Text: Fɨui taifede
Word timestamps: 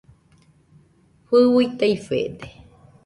Fɨui 1.27 1.65
taifede 1.79 2.47